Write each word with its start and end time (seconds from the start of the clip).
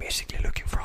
basically 0.00 0.38
looking 0.42 0.66
for 0.66 0.79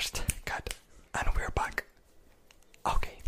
first 0.00 0.22
cut, 0.46 0.74
and 1.14 1.28
we're 1.36 1.50
back. 1.50 1.84
Okay. 2.86 3.18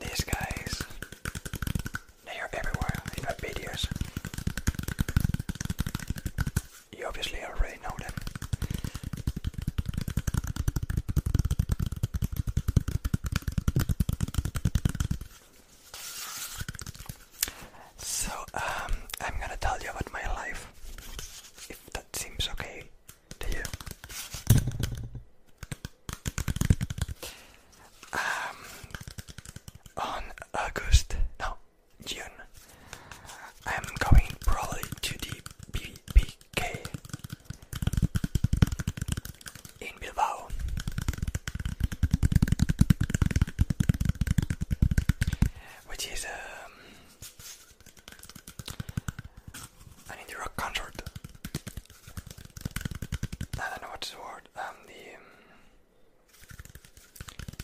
These 0.00 0.24
guys, 0.24 0.82
they 2.26 2.38
are 2.38 2.50
everywhere 2.52 3.02
in 3.16 3.22
my 3.24 3.32
videos. 3.32 3.86
You 6.98 7.06
obviously 7.06 7.38
already 7.44 7.78
know 7.82 7.94
them. 7.98 8.12
So, 17.98 18.30
um, 18.54 18.92
I'm 19.20 19.34
gonna 19.40 19.56
tell 19.60 19.78
you 19.80 19.90
about 19.90 20.12
my 20.12 20.26
life, 20.34 20.66
if 21.70 21.80
that 21.92 22.14
seems 22.14 22.48
okay 22.52 22.84
to 23.40 23.50
you. 23.50 23.62
Um, 28.12 28.56
on 29.96 30.22
August, 30.54 31.16
no, 31.40 31.54
June, 32.04 32.22
I'm 33.66 33.84
going 34.10 34.28
probably 34.40 34.82
to 35.02 35.18
the 35.18 35.40
BBK 35.72 36.86
in 39.80 39.88
Bilbao. 40.00 40.48
Which 45.88 46.08
is 46.12 46.24
um, 46.26 46.72
an 50.10 50.16
indie 50.24 50.38
rock 50.38 50.54
concert. 50.56 51.02
I 53.58 53.70
don't 53.70 53.82
know 53.82 53.88
what's 53.90 54.10
the 54.10 54.18
word. 54.18 54.48
Um, 54.56 54.76
the 54.86 55.16
um, 55.16 55.22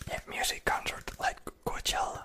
yeah, 0.09 0.19
music 0.43 0.65
concert 0.65 1.09
like 1.21 1.37
Coachella, 1.65 2.22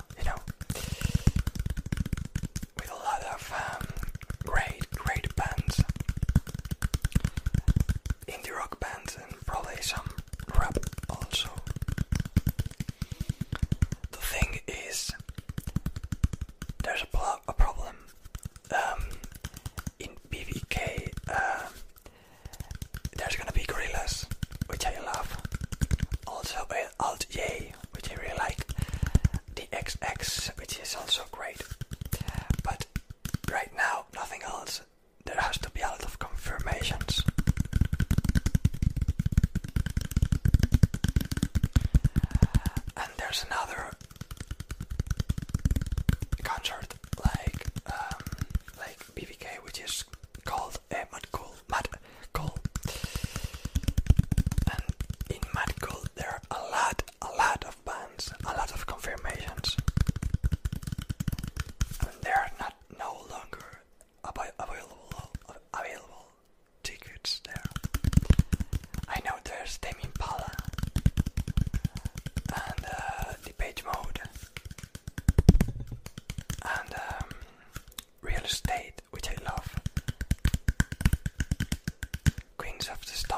Queens 82.58 82.88
of 82.88 83.00
the 83.06 83.12
Stone 83.12 83.37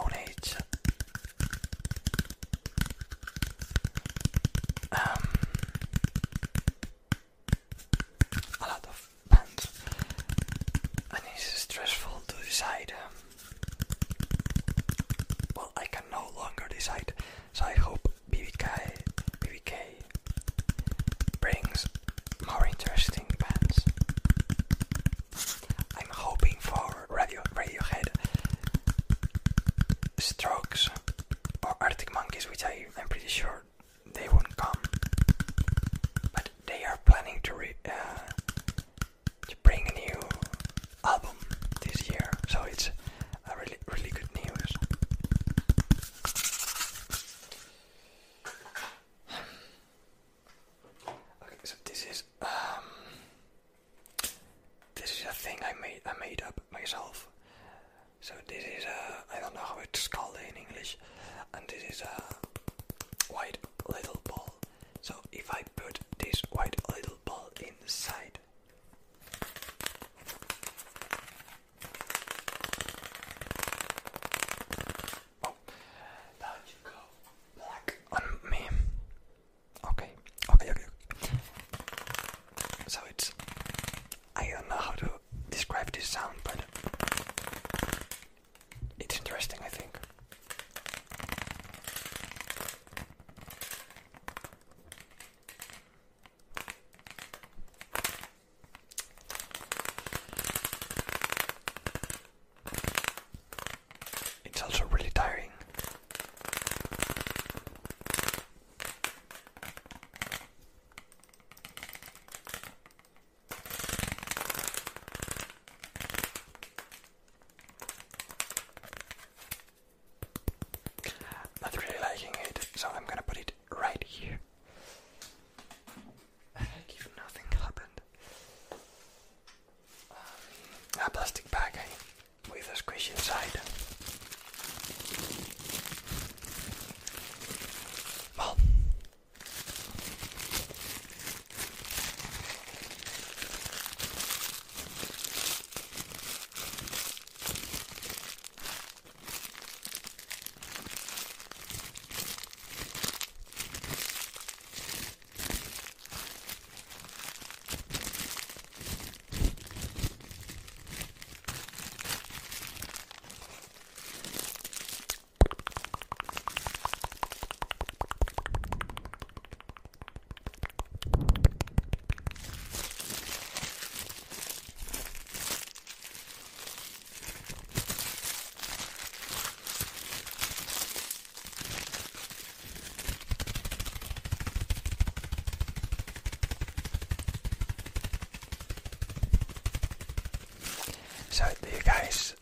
you 191.73 191.81
guys 191.85 192.35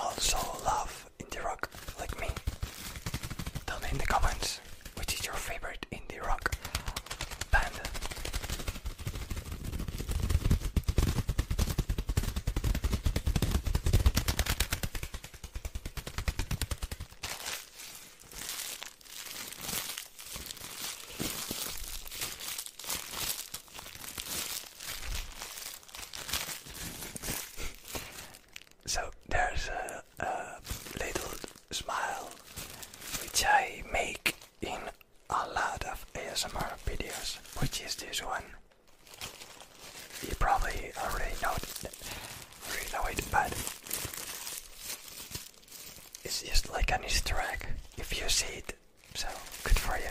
also 0.00 0.36
love 0.64 1.08
indie 1.18 1.42
rock 1.44 1.70
like 1.98 2.18
me? 2.20 2.28
Tell 3.66 3.80
me 3.80 3.88
in 3.92 3.98
the 3.98 4.06
comments 4.06 4.60
which 4.96 5.14
is 5.14 5.24
your 5.26 5.34
favorite 5.34 5.86
indie 5.92 6.20
rock 6.26 6.54
band. 7.50 7.80
So 28.86 29.10
there's 29.28 29.68
a, 29.68 30.02
a 30.20 30.56
little 30.98 31.30
smile 31.70 32.30
which 33.22 33.44
I 33.46 33.82
make 33.92 34.36
in 34.60 34.78
a 35.30 35.46
lot 35.54 35.84
of 35.90 36.04
ASMR 36.14 36.76
videos, 36.86 37.38
which 37.60 37.80
is 37.82 37.94
this 37.96 38.22
one. 38.22 38.42
You 40.28 40.34
probably 40.38 40.92
already 41.02 41.34
know 41.42 41.52
it, 41.56 41.90
already 42.68 42.92
know 42.92 43.04
it, 43.10 43.20
but 43.30 43.50
it's 46.24 46.42
just 46.42 46.70
like 46.72 46.92
an 46.92 47.04
Easter 47.04 47.36
egg 47.52 47.66
if 47.98 48.20
you 48.20 48.28
see 48.28 48.58
it. 48.58 48.76
So 49.14 49.28
good 49.64 49.78
for 49.78 49.96
you. 49.98 50.10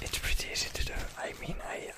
It's 0.00 0.18
pretty 0.18 0.48
easy 0.52 0.68
to 0.72 0.84
do. 0.86 0.92
I 1.18 1.32
mean, 1.48 1.56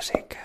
seca 0.00 0.39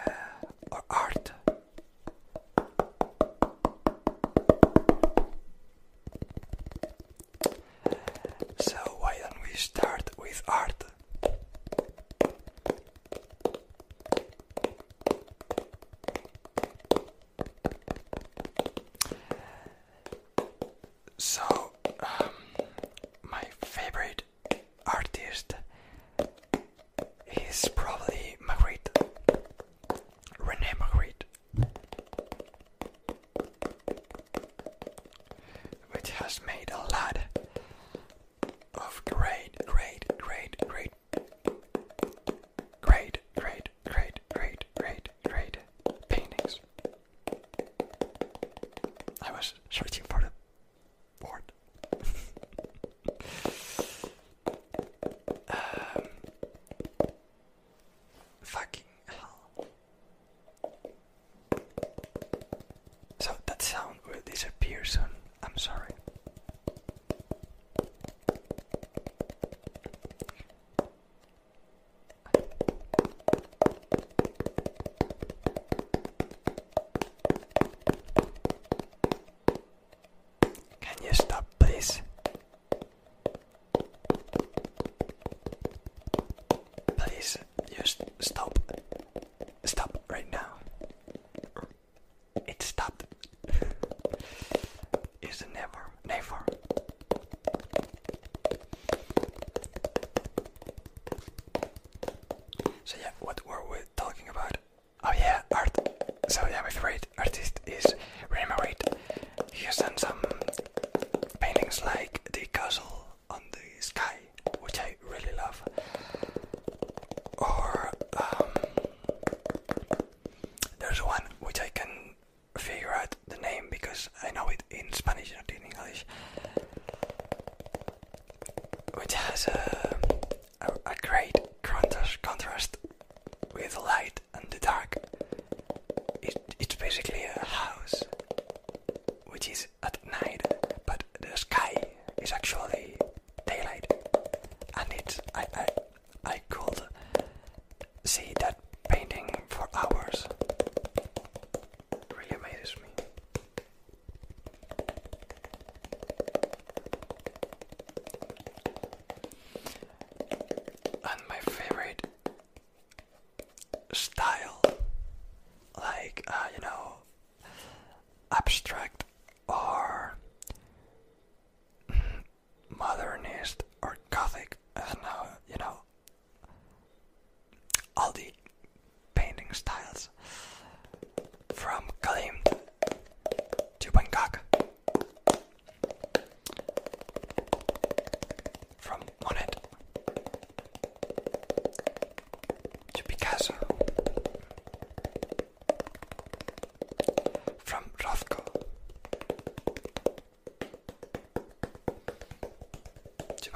has 36.36 36.46
made 36.46 36.70
a 36.72 36.77
lot 36.77 37.18
of 38.74 39.01
great, 39.06 39.51
great, 39.65 40.06
great, 40.18 40.56
great, 40.68 40.92
great, 42.82 43.20
great, 43.36 43.70
great, 43.86 44.20
great, 44.34 44.65
great, 44.77 45.10
great 45.27 45.58
paintings. 46.10 46.60
I 49.22 49.32
was 49.32 49.54
searching 49.70 50.04
for 50.10 50.20
the 50.22 50.32
board. 51.20 51.44
um, 55.50 56.04
fucking 58.42 58.84
hell. 59.08 59.68
So 63.20 63.32
that 63.46 63.62
sound 63.62 64.00
will 64.08 64.20
disappear 64.25 64.84
soon. 64.84 65.04
I'm 65.44 65.58
sorry. 65.58 65.85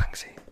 Banksy. 0.10 0.49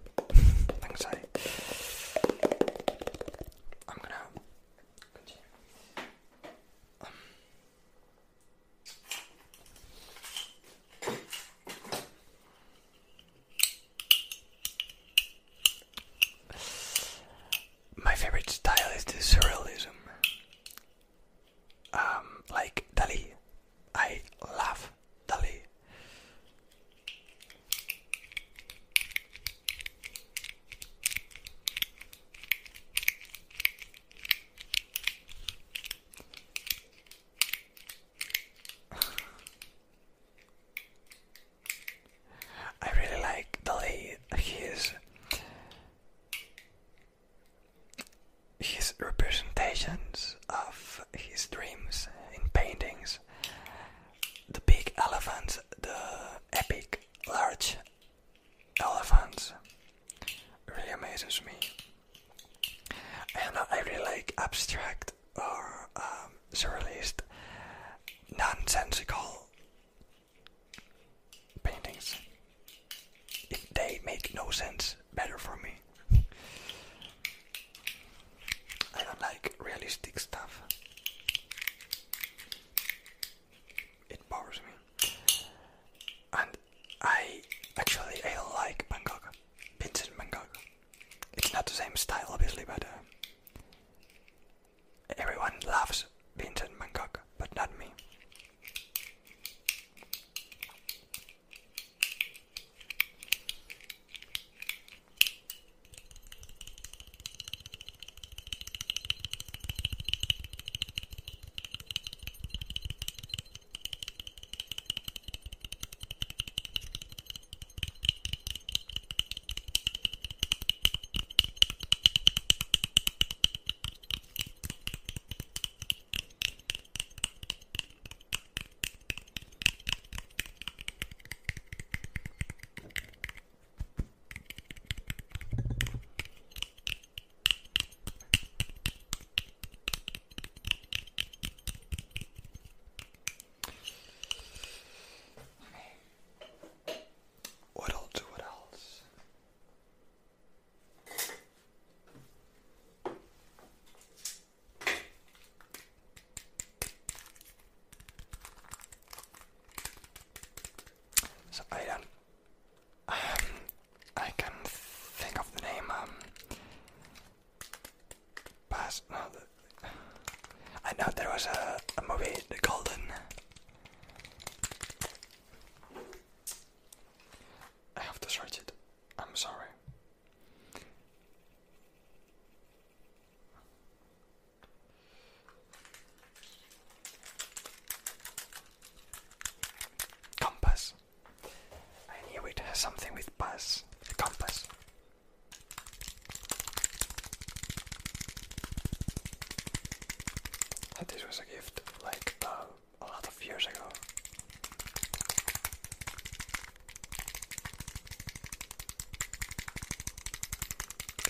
this 201.08 201.26
was 201.26 201.40
a 201.40 201.46
gift 201.54 201.82
like 202.04 202.36
uh, 202.46 202.66
a 203.02 203.06
lot 203.06 203.28
of 203.28 203.46
years 203.46 203.66
ago. 203.68 203.84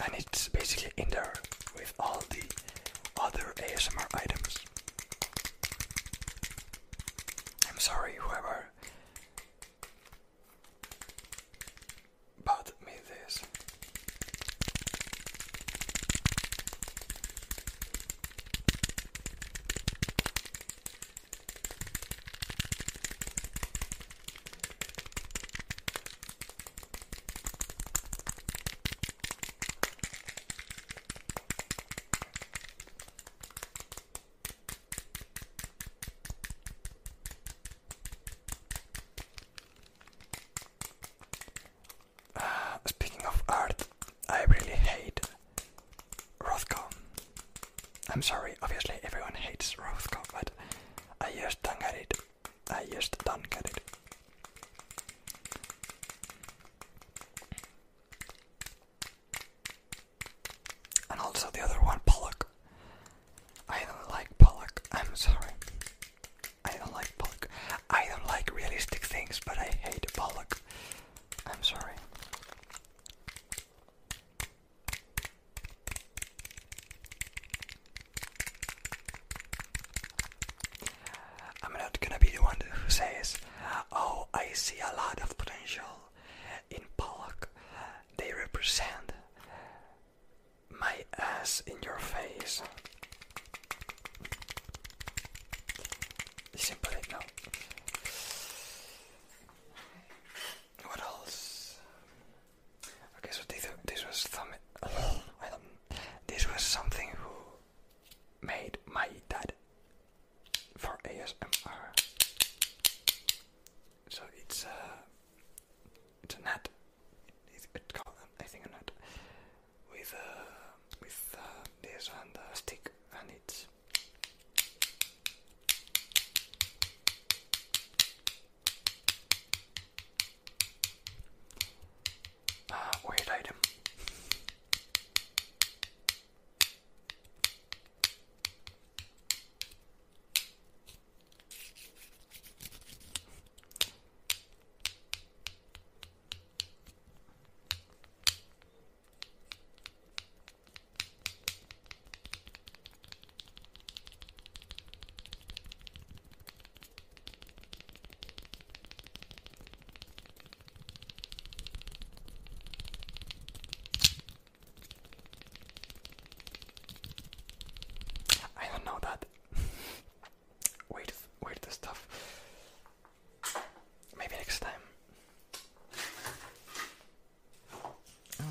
And 0.06 0.14
it's 0.16 0.50
basically 0.50 0.92
in 0.98 1.10
there 1.10 1.34
with 1.76 1.94
all 2.00 2.24
the 2.30 2.44
other 3.22 3.54
ASMR 3.58 4.06
items. 4.14 4.58
I'm 7.70 7.80
sorry, 7.80 8.14
whoever 8.20 8.70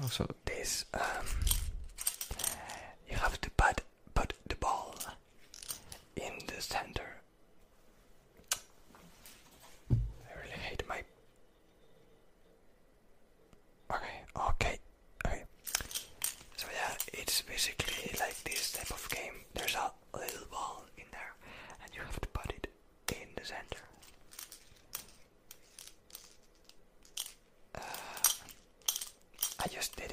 also 0.07 0.25
this 0.45 0.85
um, 0.95 1.27
Rayos 29.67 29.91
de 29.97 30.05
este. 30.05 30.06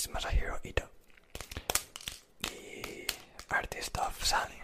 Is 0.00 0.06
Masahiro 0.06 0.56
Ito, 0.64 0.84
the 2.42 3.06
artist 3.50 3.98
of 3.98 4.24
Silent 4.24 4.59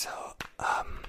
So, 0.00 0.08
um, 0.58 0.99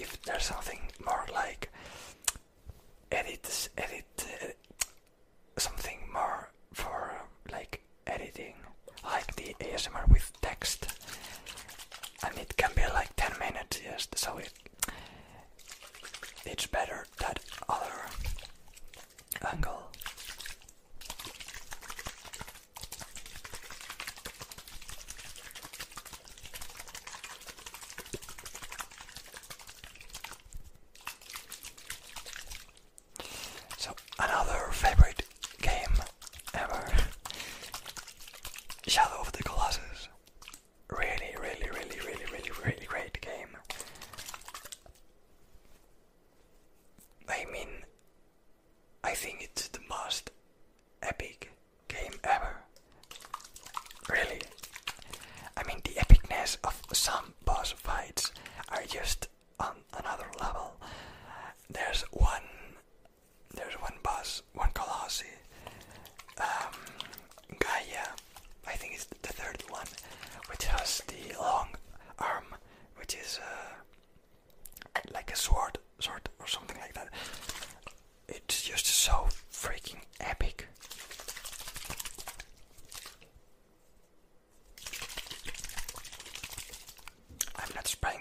if 0.00 0.20
there's 0.22 0.44
something 0.44 0.79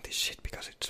this 0.10 0.18
shit 0.18 0.42
because 0.42 0.68
it's 0.68 0.89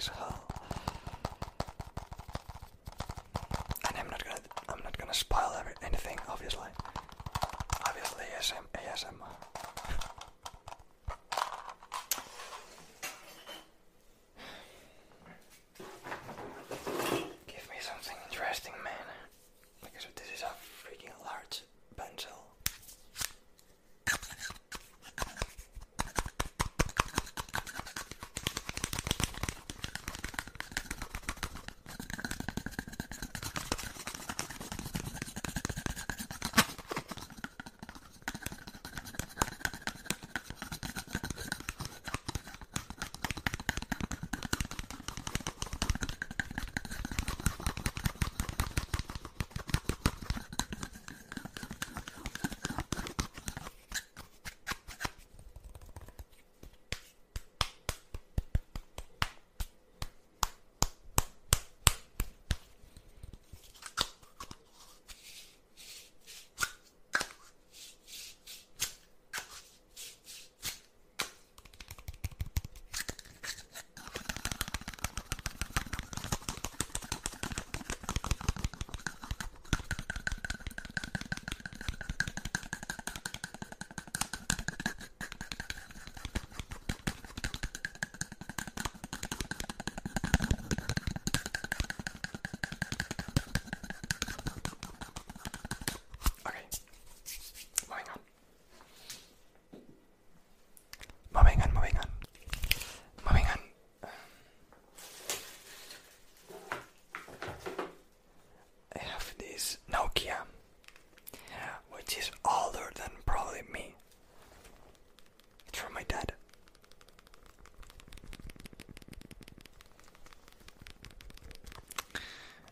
zombies. 0.00 0.10
Huh? 0.14 0.32
And 3.88 3.98
I'm 3.98 4.10
not 4.10 4.24
gonna, 4.24 4.40
I'm 4.68 4.82
not 4.82 4.98
gonna 4.98 5.14
spoil 5.14 5.52
every, 5.58 5.74
anything, 5.82 6.18
obviously. 6.28 6.68
Obviously, 7.86 8.24
ASM, 8.38 8.64
ASMR. 8.74 9.53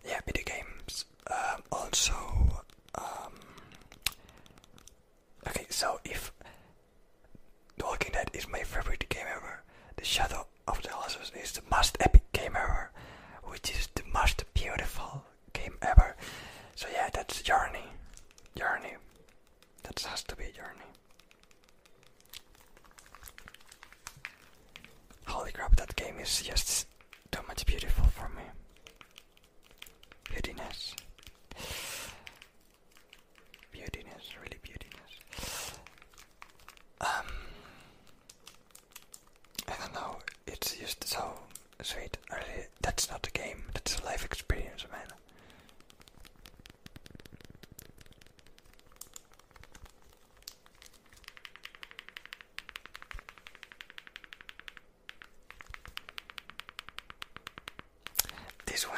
yeah, 0.04 0.20
but 0.26 0.41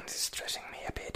it's 0.04 0.20
stressing 0.20 0.62
me 0.70 0.78
a 0.86 0.92
bit. 0.92 1.13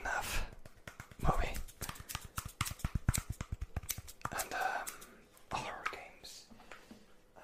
enough. 0.00 0.46
Movie 1.22 1.54
and 4.40 4.52
um, 4.54 4.86
horror 5.52 5.84
games. 5.92 6.44
Uh, 7.36 7.40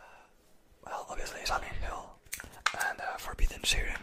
well, 0.86 1.06
obviously 1.10 1.40
Silent 1.44 1.72
Hill 1.82 2.10
and 2.88 3.00
uh, 3.00 3.16
Forbidden 3.18 3.64
Siren 3.64 3.98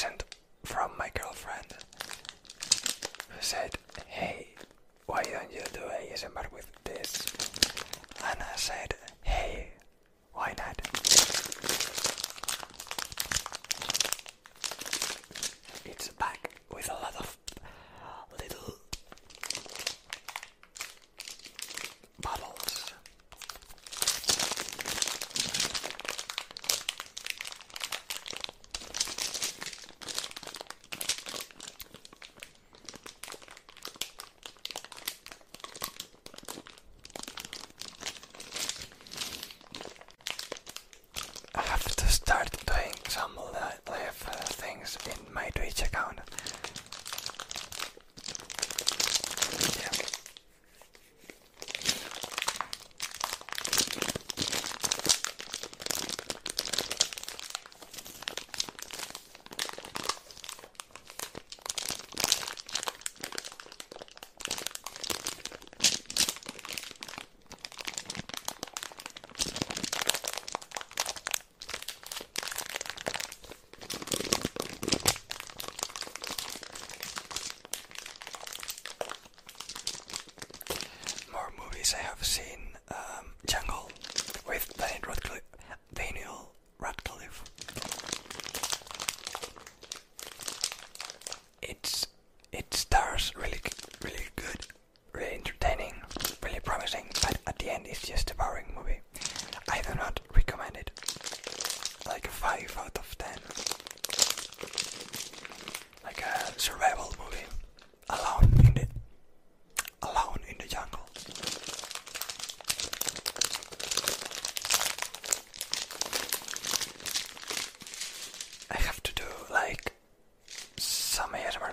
present 0.00 0.29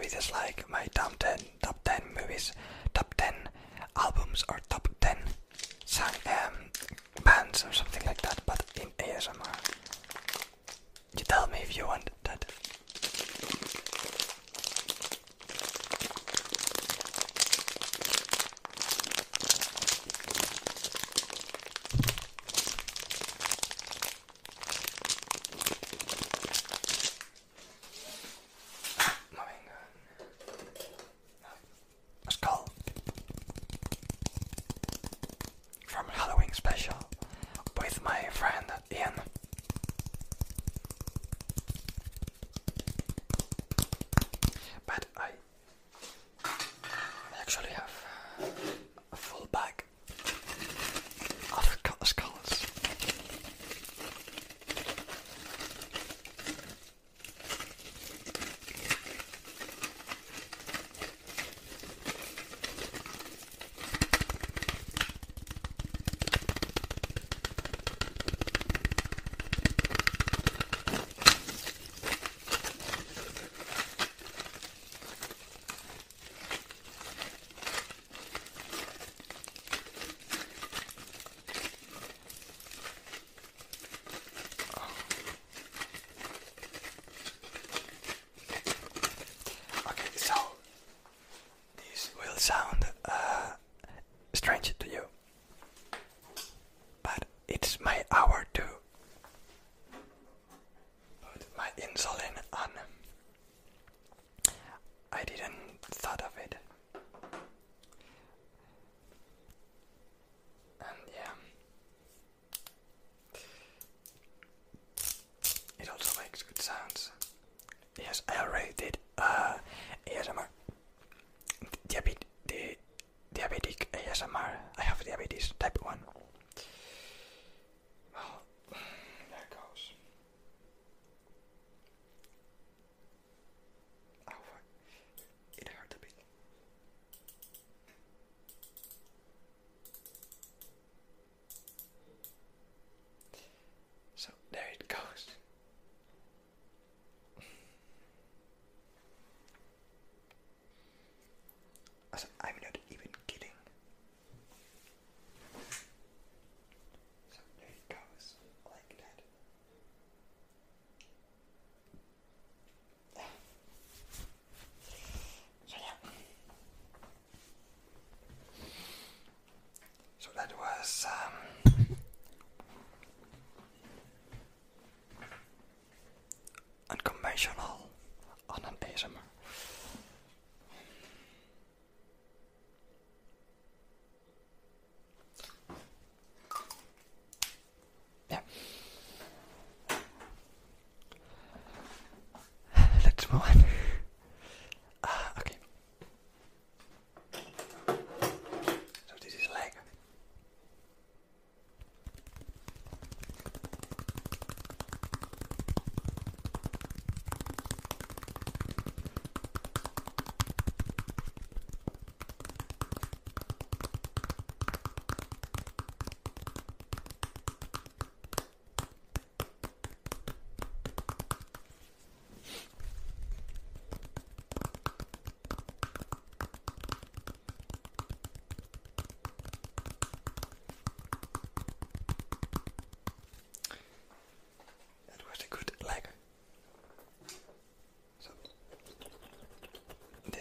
this 0.10 0.28
is 0.28 0.32
like 0.32 0.64
my 0.70 0.86
top 0.95 1.14
10 1.20 1.38
top 1.62 1.78
10 1.84 2.01
movies 2.16 2.53
top 2.93 3.14
10 3.18 3.34
albums 3.97 4.45
or 4.47 4.58
top 4.70 4.87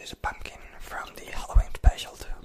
is 0.06 0.12
a 0.12 0.16
pumpkin 0.16 0.58
from 0.78 1.08
the 1.16 1.24
Halloween 1.32 1.74
special 1.74 2.12
too. 2.12 2.35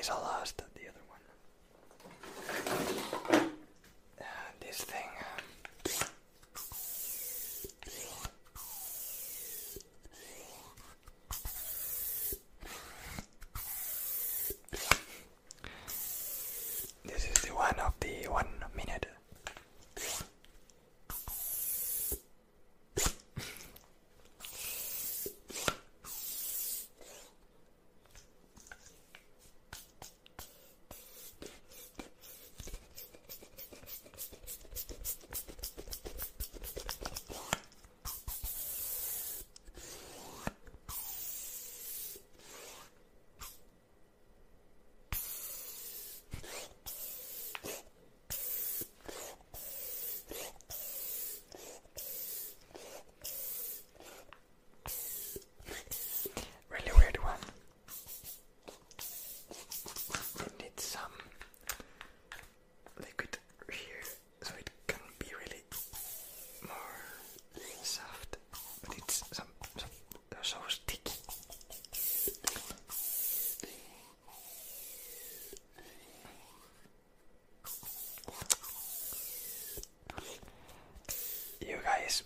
weighs 0.00 0.08
a 0.08 0.14
lot 0.14 0.52
than 0.56 0.66
the 0.74 0.88
other 0.88 1.04
one. 1.08 1.20
Uh, 4.20 4.24
this 4.60 4.78
thing. 4.80 5.08
Uh, 5.84 6.06
this 17.04 17.24
is 17.28 17.42
the 17.42 17.54
one 17.54 17.78
of 17.78 17.92
the 18.00 18.28
one 18.28 18.59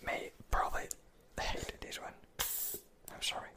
may 0.04 0.30
probably 0.50 0.88
hate 1.40 1.80
this 1.80 2.00
one. 2.00 2.12
I'm 3.14 3.22
sorry. 3.22 3.48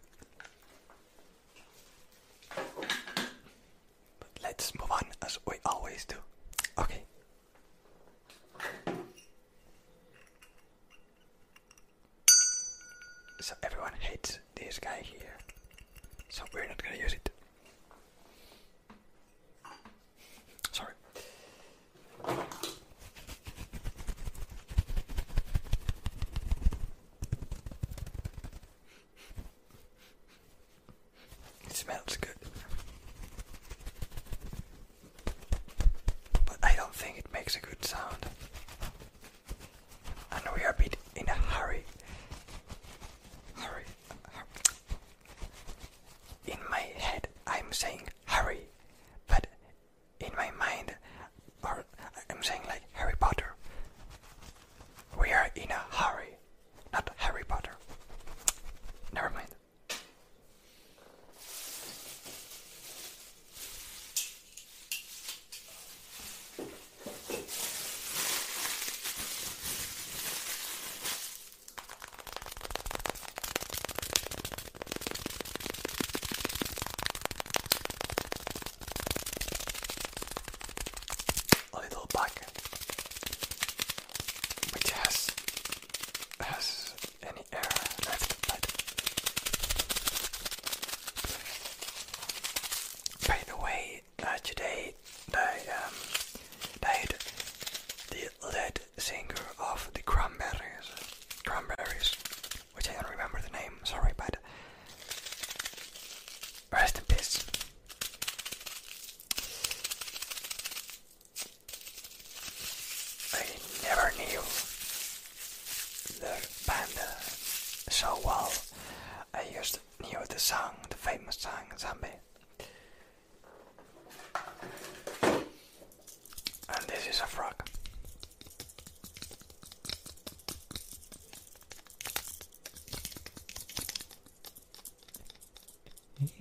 But 4.20 4.30
let's 4.44 4.74
move 4.80 4.92
on 4.92 5.06
as 5.24 5.40
we 5.48 5.56
always 5.66 6.06
do. 6.06 6.16
Okay. 6.78 7.04
So 13.40 13.56
everyone 13.64 13.94
hates 14.00 14.40
this 14.56 14.80
guy 14.80 15.02
here. 15.04 15.38
So 16.30 16.44
we're 16.54 16.68
not 16.68 16.82
gonna 16.84 16.98
use 16.98 17.14
it. 17.14 17.27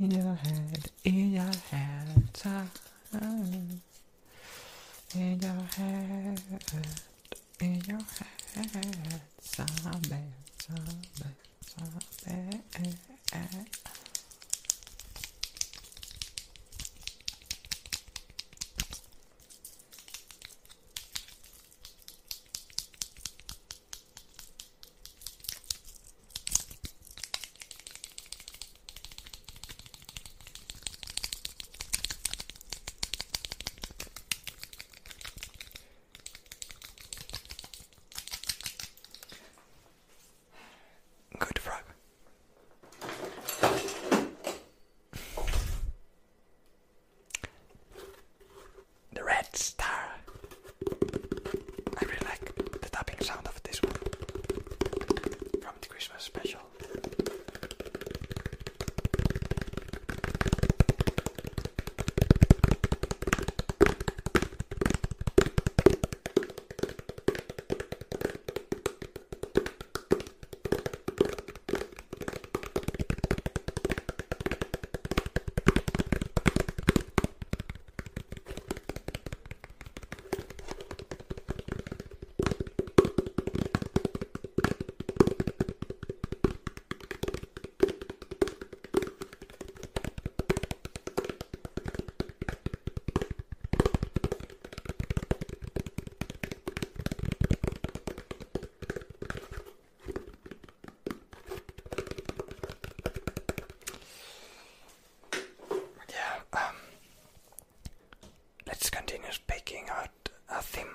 In 0.07 0.13
your 0.13 0.37
head. 0.37 0.96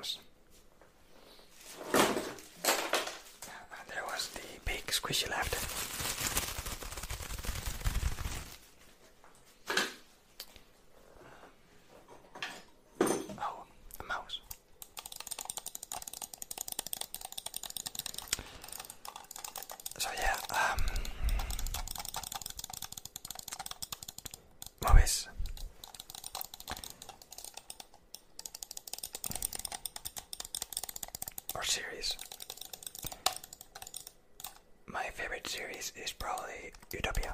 systems. 0.03 0.30
series. 31.63 32.15
My 34.85 35.03
favorite 35.13 35.47
series 35.47 35.91
is 35.95 36.11
probably 36.11 36.73
Utopia. 36.91 37.31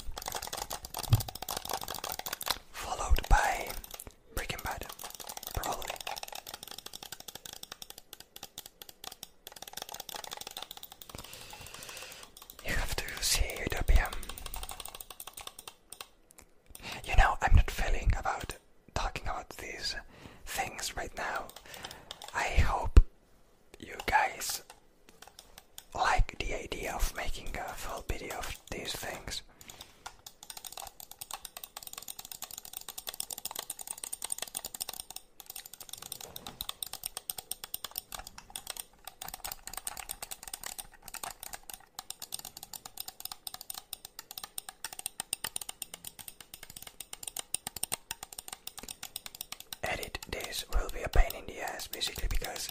this 50.58 50.66
will 50.74 50.90
be 50.90 51.04
a 51.04 51.10
pain 51.10 51.30
in 51.38 51.46
the 51.46 51.62
ass 51.62 51.88
basically 51.88 52.28
because 52.30 52.68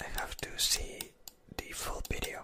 I 0.00 0.04
have 0.18 0.36
to 0.38 0.48
see 0.56 1.12
the 1.56 1.70
full 1.72 2.02
video 2.10 2.40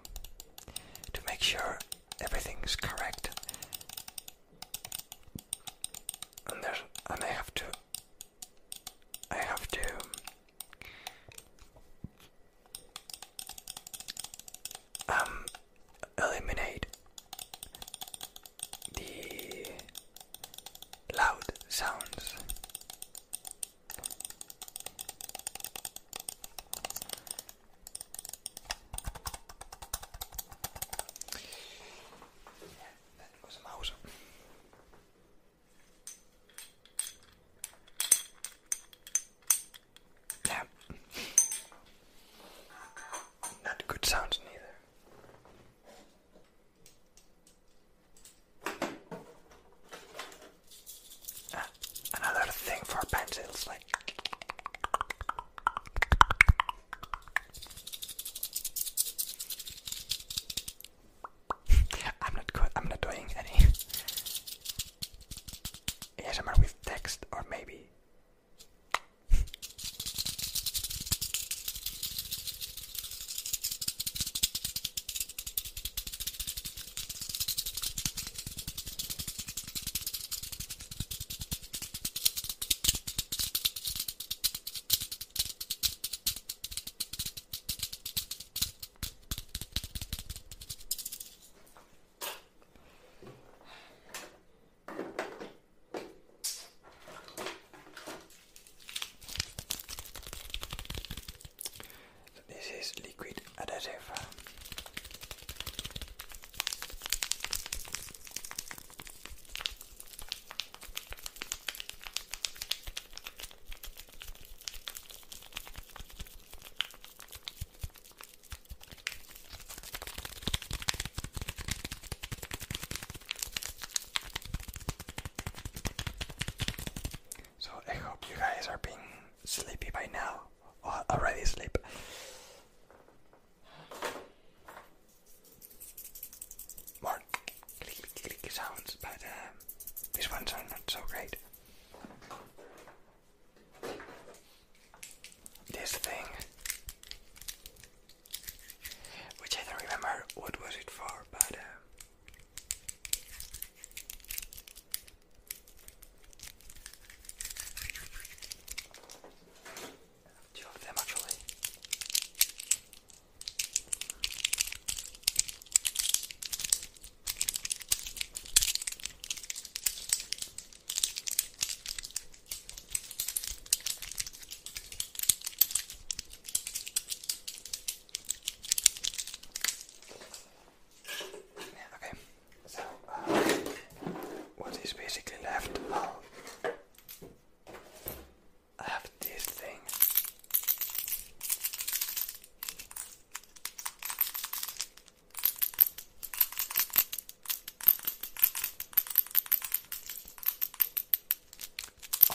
to 1.13 1.21
make 1.27 1.43
sure 1.43 1.79
everything's 2.21 2.77
correct. 2.77 3.31
And 6.53 6.63
there's 6.63 6.83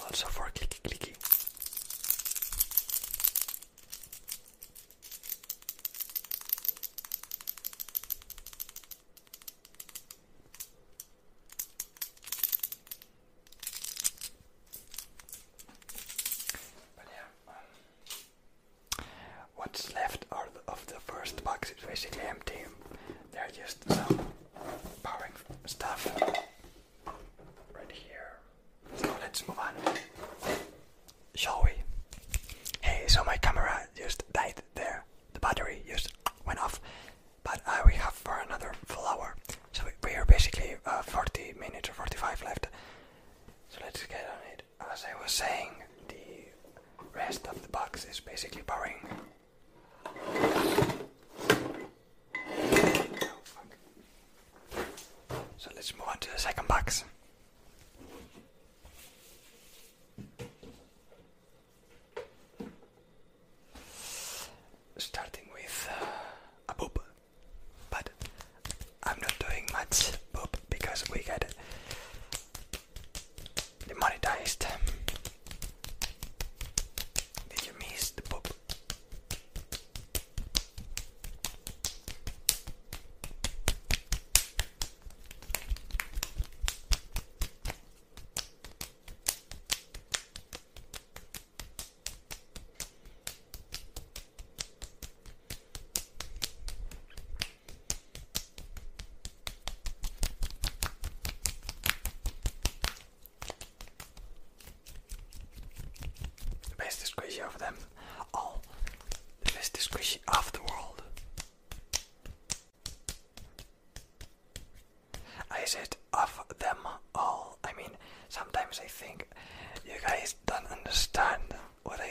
also 0.09 0.27
for 0.27 0.49
clicking 0.55 0.78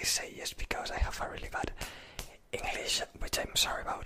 say 0.08 0.32
yes 0.36 0.52
because 0.52 0.90
I 0.90 0.98
have 0.98 1.20
a 1.20 1.30
really 1.30 1.48
bad 1.52 1.72
English, 2.52 3.02
which 3.20 3.38
I'm 3.38 3.54
sorry 3.54 3.82
about. 3.82 3.97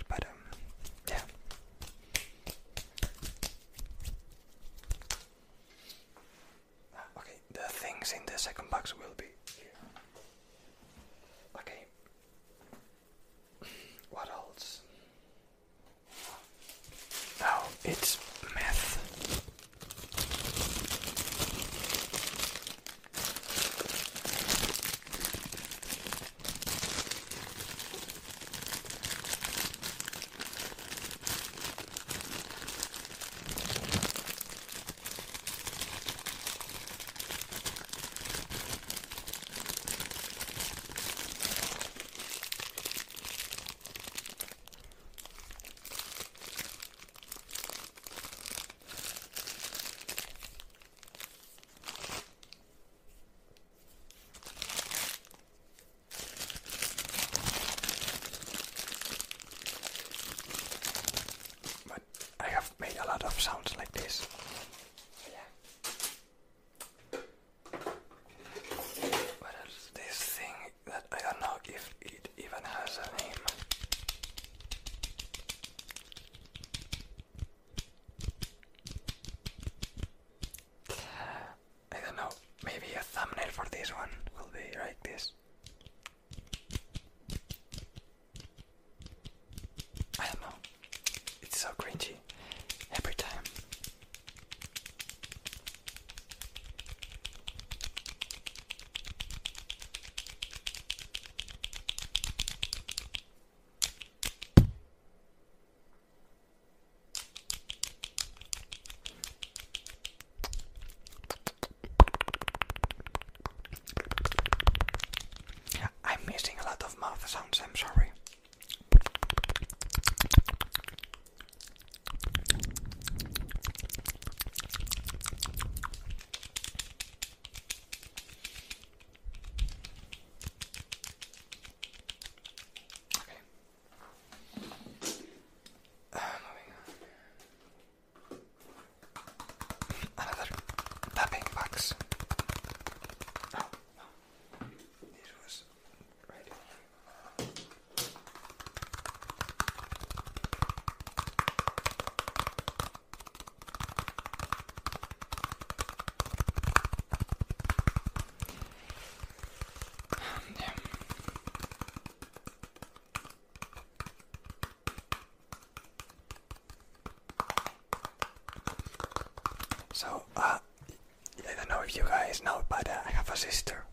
You 171.95 172.03
guys 172.03 172.41
know, 172.43 172.63
but 172.69 172.87
uh, 172.89 172.97
I 173.05 173.11
have 173.11 173.29
a 173.29 173.37
sister, 173.37 173.83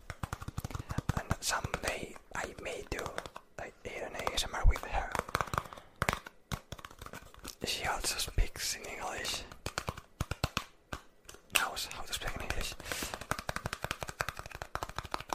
and 1.15 1.27
someday 1.39 2.15
I 2.35 2.45
may 2.63 2.83
do 2.89 3.03
like 3.59 3.73
an 3.85 4.13
ASMR 4.25 4.67
with 4.67 4.83
her. 4.85 5.09
She 7.65 7.85
also 7.87 8.17
speaks 8.17 8.75
in 8.75 8.83
English. 8.91 9.43
Knows 11.55 11.87
how 11.93 12.03
to 12.03 12.13
speak 12.13 12.35
in 12.35 12.41
English. 12.41 12.73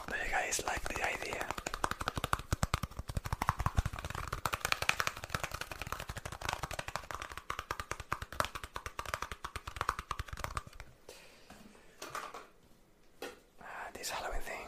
Do 0.07 0.15
you 0.23 0.31
guys 0.31 0.61
like 0.67 0.83
the 0.87 1.03
idea? 1.07 1.45
Ah, 13.61 13.89
this 13.93 14.09
Halloween 14.09 14.41
thing 14.41 14.67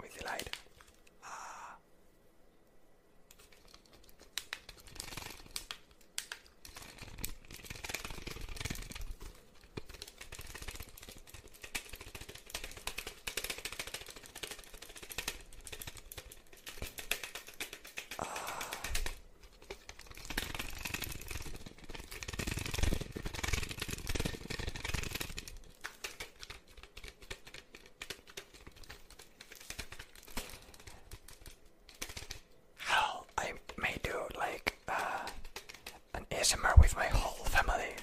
with 0.00 0.14
the 0.16 0.24
light. 0.24 0.56
Ah. 1.24 1.76
Hell, 32.78 33.26
I 33.38 33.52
may 33.78 33.96
do 34.02 34.10
like 34.38 34.78
uh, 34.88 34.92
an 36.14 36.26
With 36.52 36.96
my 36.96 37.06
whole 37.06 37.46
family, 37.46 37.94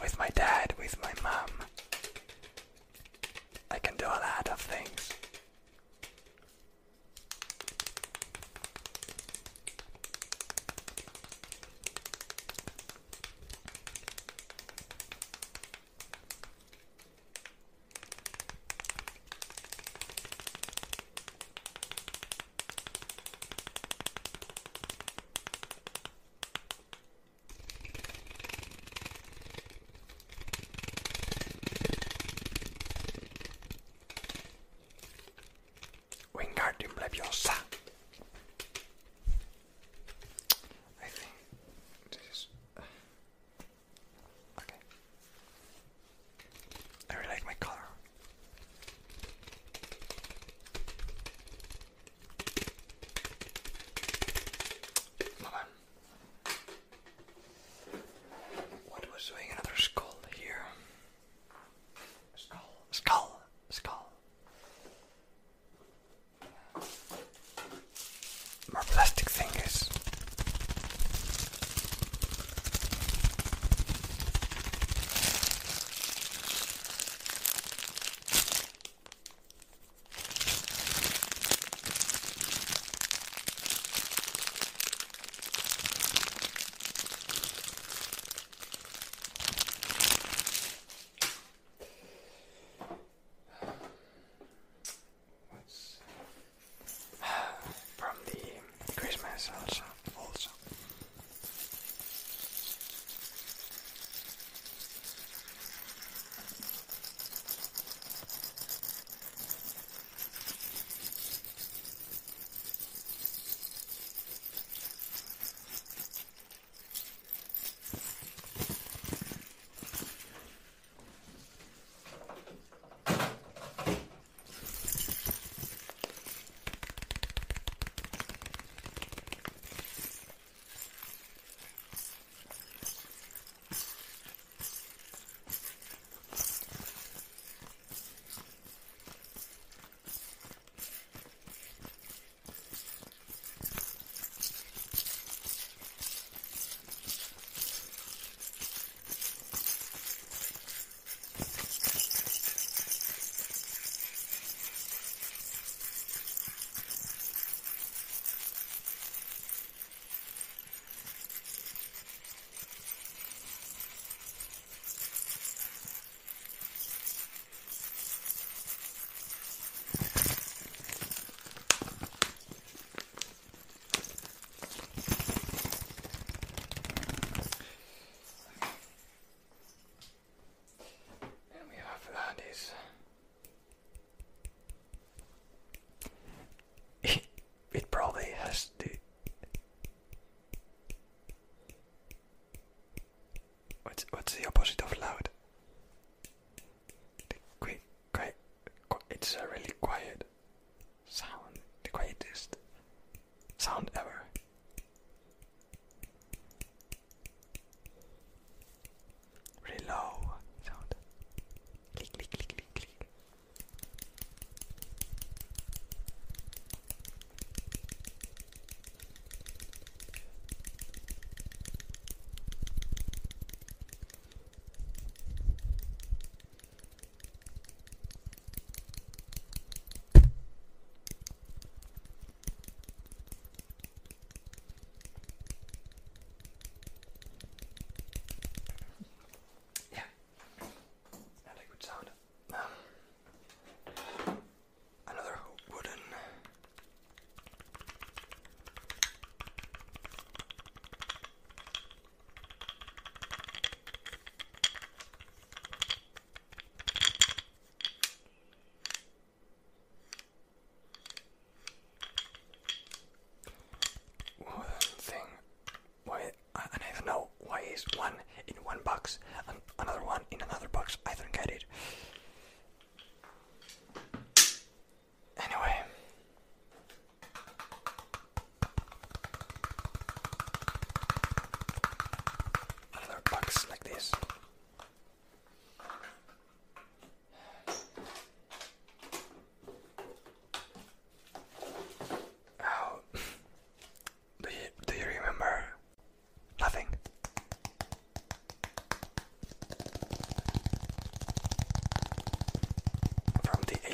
with 0.00 0.16
my 0.16 0.28
dad, 0.28 0.74
with 0.78 0.96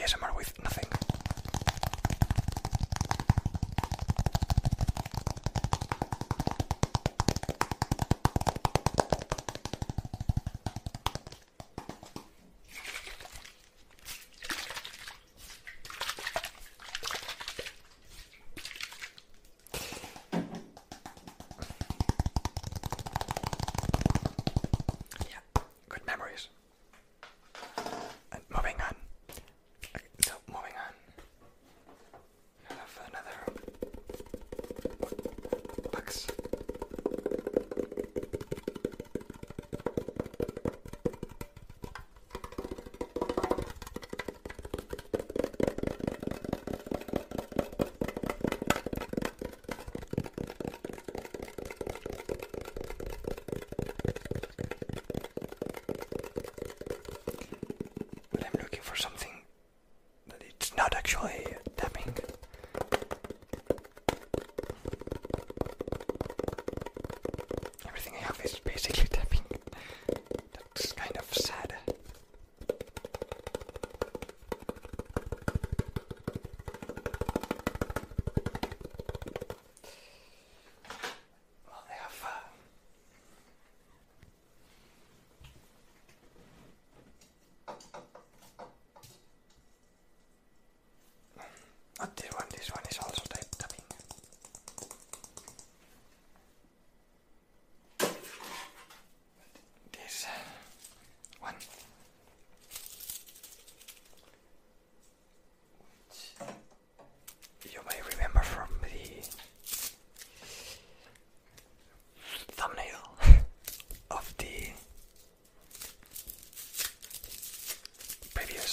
ASMR 0.06 0.36
with 0.36 0.52
nothing. 0.62 0.95
looking 58.66 58.82
for 58.82 58.96
something 58.96 59.42
that 60.26 60.42
it's 60.42 60.76
not 60.76 60.92
actually 60.96 61.46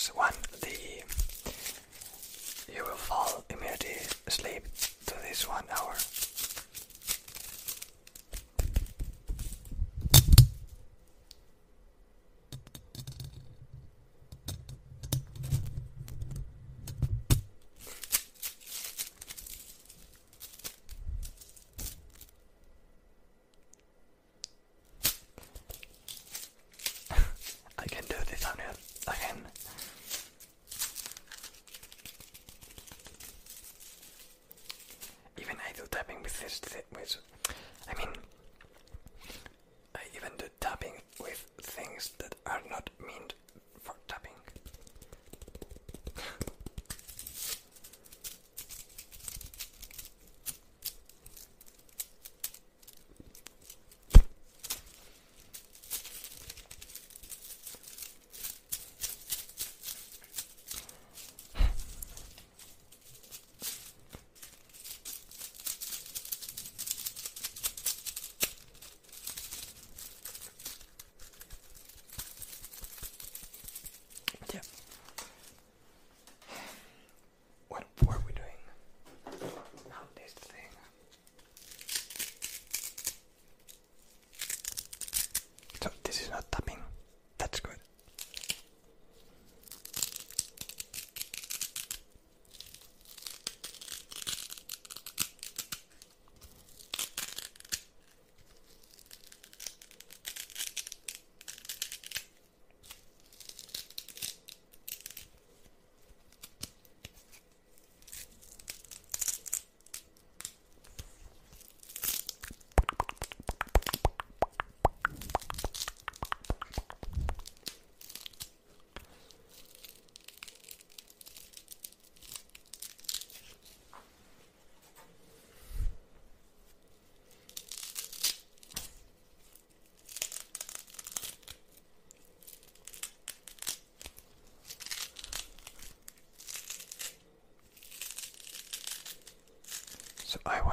one 0.09 0.34
the 0.61 1.03
you 2.73 2.84
will 2.84 2.95
fall 2.95 3.43
immediately 3.49 3.95
asleep 4.27 4.63
to 5.05 5.13
this 5.21 5.47
one 5.47 5.63
hour. 5.71 5.95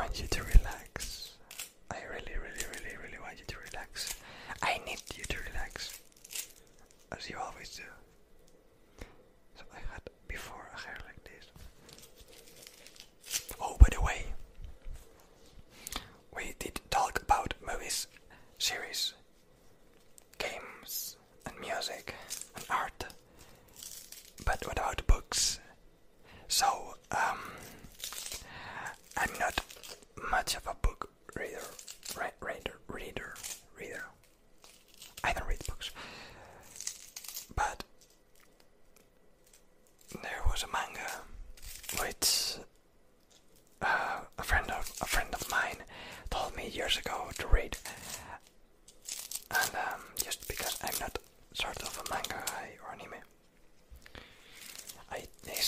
want 0.01 0.18
you 0.18 0.27
to 0.28 0.43
relax. 0.43 0.90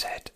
Said, 0.02 0.32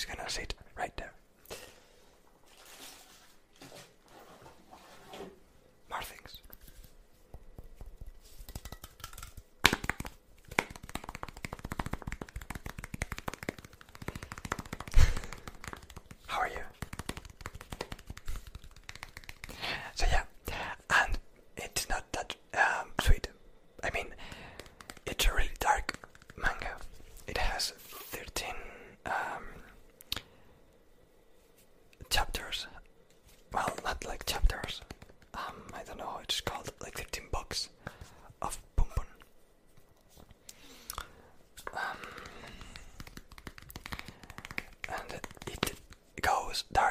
Is 0.00 0.06
gonna 0.06 0.30
sit 0.30 0.54
right 0.78 0.96
there. 0.96 1.12
More 5.90 6.00
things. 6.02 6.38
How 16.28 16.40
are 16.40 16.48
you? 16.48 16.54
So 19.96 20.06
yeah, 20.10 20.22
and 20.88 21.18
it's 21.58 21.86
not 21.90 22.10
that 22.12 22.36
um, 22.54 22.88
sweet. 23.02 23.28
I 23.84 23.90
mean, 23.92 24.06
it's 25.06 25.26
a 25.26 25.32
really 25.34 25.50
dark 25.58 25.98
manga. 26.36 26.76
It 27.26 27.36
has 27.38 27.70
13 27.76 28.50
um, 29.06 29.12
chapters. 32.08 32.66
Well, 33.52 33.72
not 33.84 34.04
like 34.06 34.24
chapters. 34.26 34.80
Um, 35.34 35.54
I 35.74 35.82
don't 35.84 35.98
know 35.98 36.06
how 36.06 36.20
it's 36.22 36.40
called. 36.40 36.70
Like 36.80 36.98
13 36.98 37.24
books 37.32 37.68
of 38.42 38.58
Pum 38.76 38.86
Pum. 38.96 39.06
Um, 41.74 41.96
and 44.88 45.20
it 45.46 45.72
goes 46.72 46.89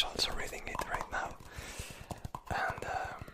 is 0.00 0.04
also 0.04 0.32
reading 0.38 0.62
it 0.66 0.76
right 0.90 1.04
now, 1.12 1.28
and 2.50 2.84
um, 2.84 3.24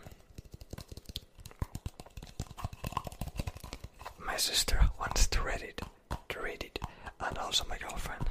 my 4.26 4.36
sister 4.36 4.80
wants 4.98 5.26
to 5.28 5.43
read 5.43 5.62
it, 5.62 5.80
to 6.28 6.40
read 6.40 6.64
it, 6.64 6.78
and 7.20 7.38
also 7.38 7.64
my 7.68 7.78
girlfriend. 7.78 8.25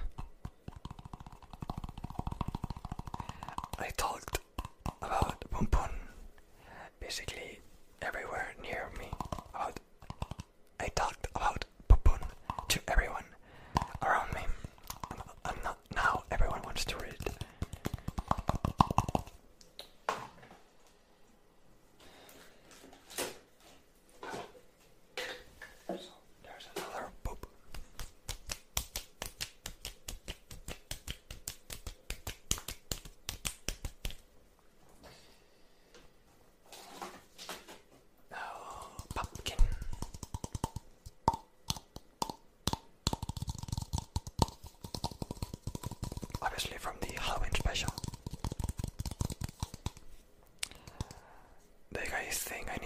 thing 52.37 52.65
I 52.69 52.84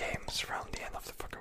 games 0.00 0.44
around 0.48 0.72
the 0.72 0.82
end 0.82 0.94
of 0.96 1.04
the 1.04 1.12
fucking 1.12 1.39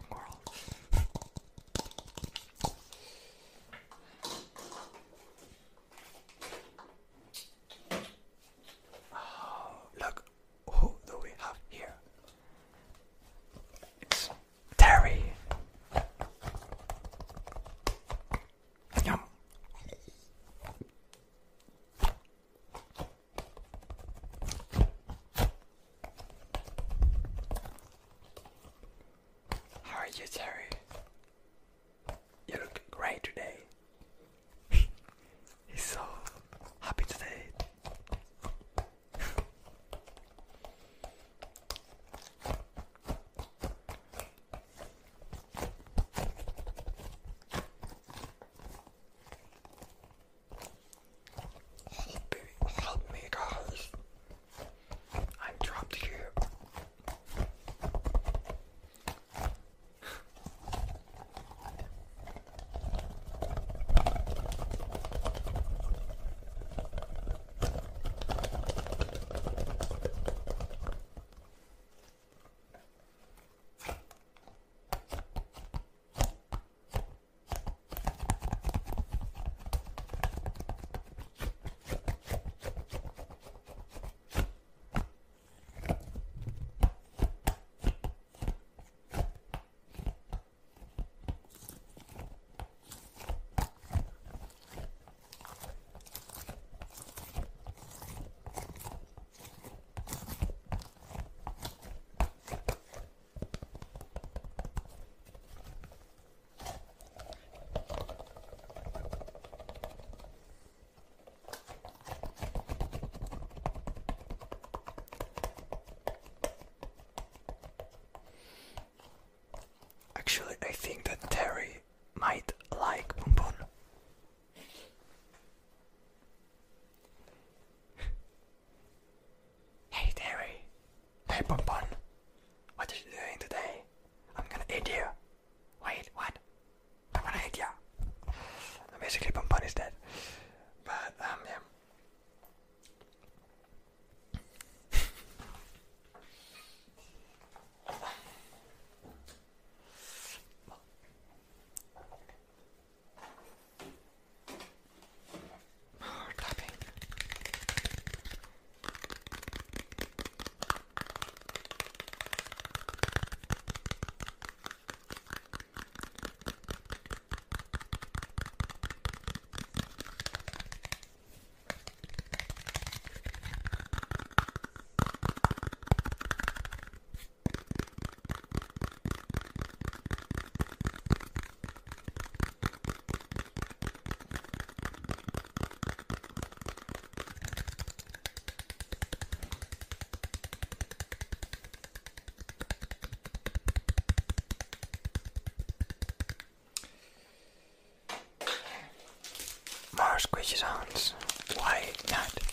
squishy 200.19 200.57
sounds. 200.57 201.13
Why 201.57 201.85
not? 202.11 202.48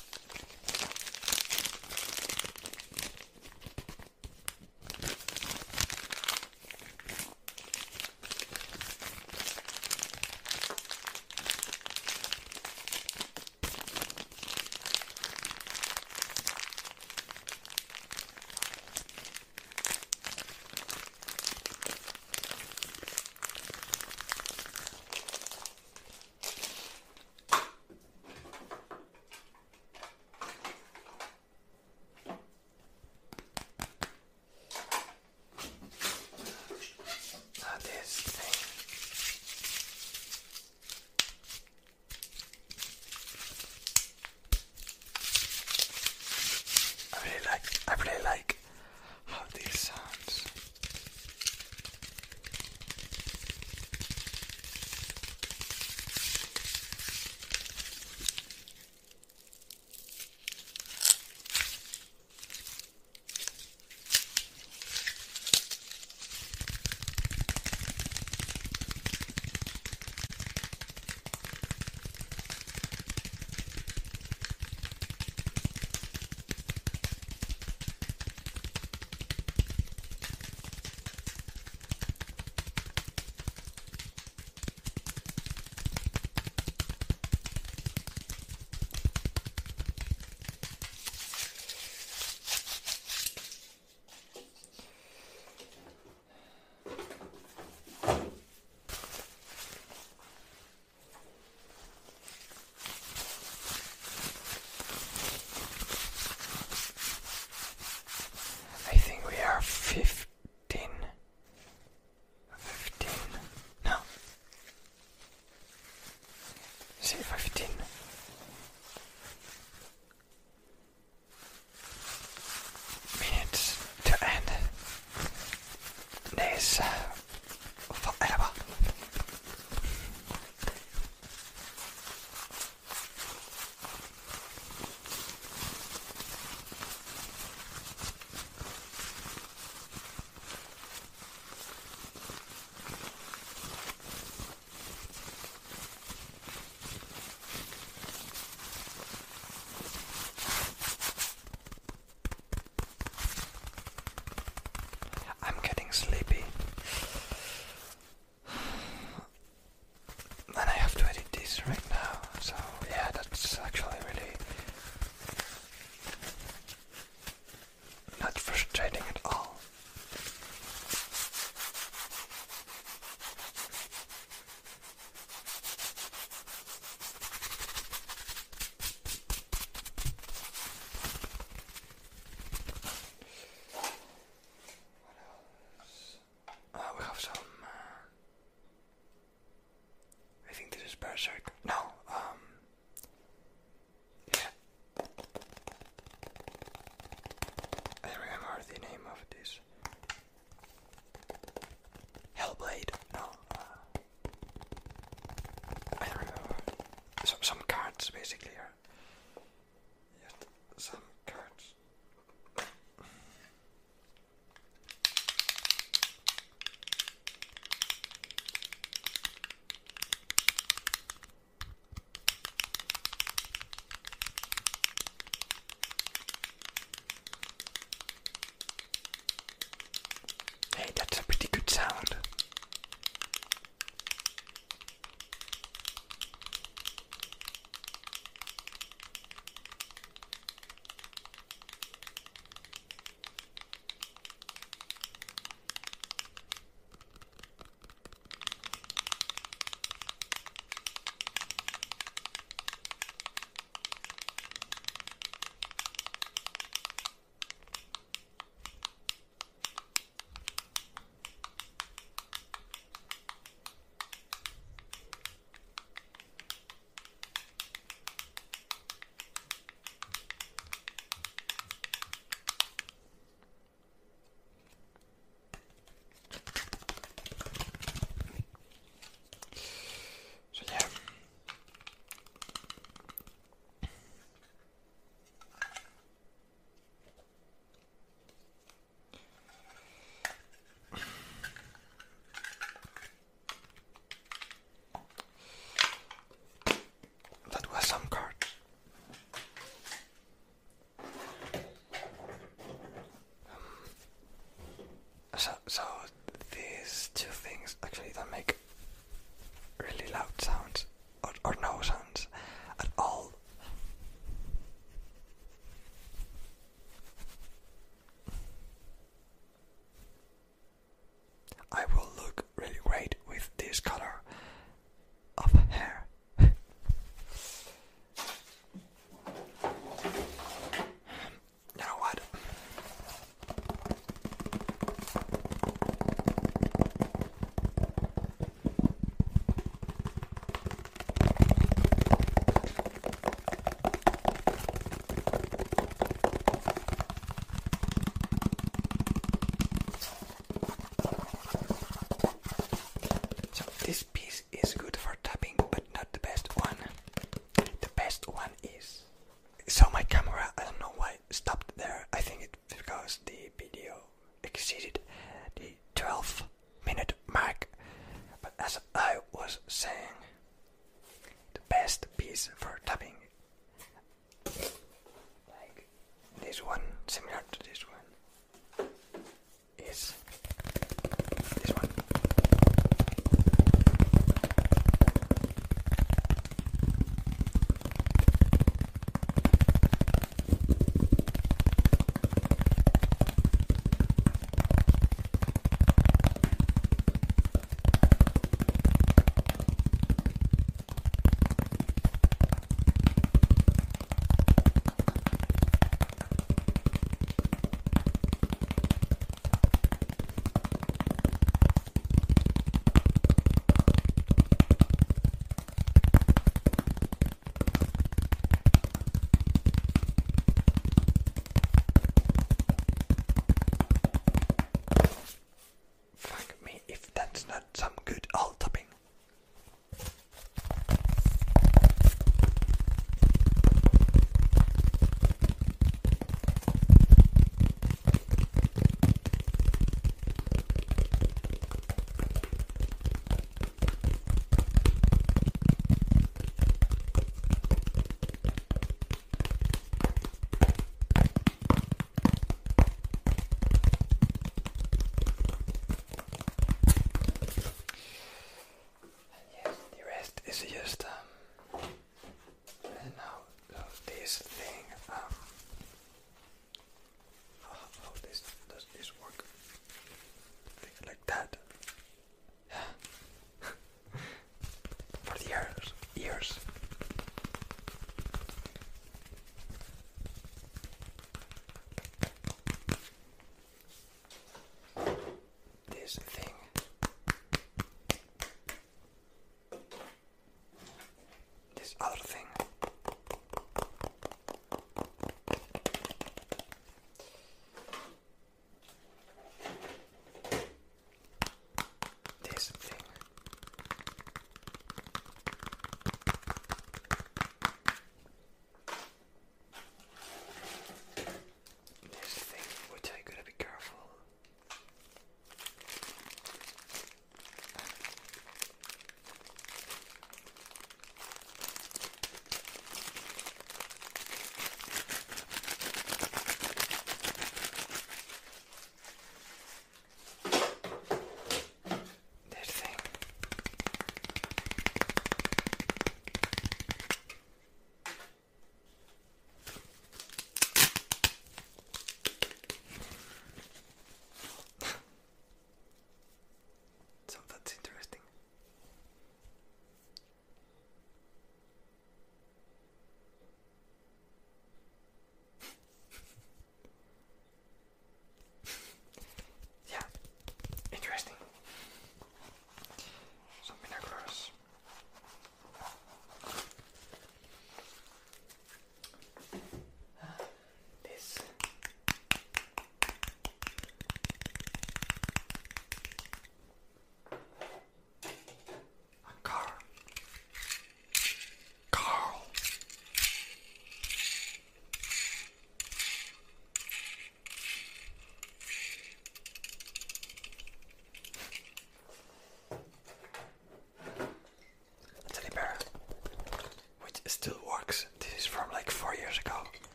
Some 207.27 207.66